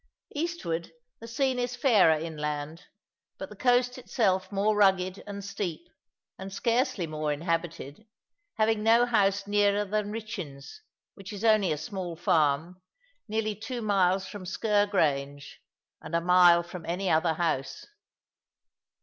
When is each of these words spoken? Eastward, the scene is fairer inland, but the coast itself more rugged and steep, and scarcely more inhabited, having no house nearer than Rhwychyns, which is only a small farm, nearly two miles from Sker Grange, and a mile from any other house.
Eastward, 0.33 0.91
the 1.19 1.27
scene 1.27 1.59
is 1.59 1.75
fairer 1.75 2.17
inland, 2.19 2.85
but 3.37 3.49
the 3.49 3.55
coast 3.55 3.99
itself 3.99 4.51
more 4.51 4.75
rugged 4.75 5.21
and 5.27 5.45
steep, 5.45 5.87
and 6.39 6.51
scarcely 6.51 7.05
more 7.05 7.31
inhabited, 7.31 8.07
having 8.57 8.81
no 8.81 9.05
house 9.05 9.45
nearer 9.45 9.85
than 9.85 10.11
Rhwychyns, 10.11 10.77
which 11.13 11.31
is 11.31 11.43
only 11.45 11.71
a 11.71 11.77
small 11.77 12.15
farm, 12.15 12.81
nearly 13.27 13.55
two 13.55 13.83
miles 13.83 14.25
from 14.25 14.43
Sker 14.43 14.87
Grange, 14.89 15.61
and 16.01 16.15
a 16.15 16.19
mile 16.19 16.63
from 16.63 16.83
any 16.87 17.07
other 17.07 17.35
house. 17.35 17.85